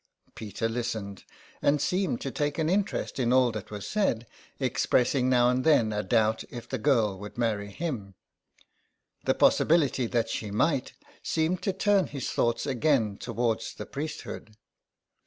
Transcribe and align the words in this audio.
Peter 0.33 0.67
listened, 0.67 1.25
and 1.61 1.79
seemed 1.79 2.19
to 2.19 2.31
take 2.31 2.57
an 2.57 2.71
interest 2.71 3.19
in 3.19 3.31
all 3.31 3.51
that 3.51 3.69
was 3.69 3.85
said, 3.87 4.25
expressing 4.59 5.29
now 5.29 5.47
and 5.47 5.63
then 5.63 5.93
a 5.93 6.01
doubt 6.01 6.43
if 6.49 6.67
the 6.67 6.79
girl 6.79 7.15
would 7.19 7.37
marry 7.37 7.69
him; 7.69 8.15
the 9.25 9.35
possibility 9.35 10.07
that 10.07 10.27
she 10.27 10.49
might 10.49 10.93
seemed 11.21 11.61
to 11.61 11.71
turn 11.71 12.07
his 12.07 12.31
thoughts 12.31 12.65
again 12.65 13.15
towards 13.15 13.75
the 13.75 13.85
priesthood. 13.85 14.55